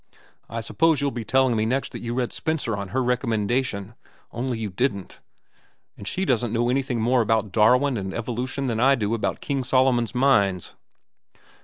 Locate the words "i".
0.49-0.61, 8.79-8.95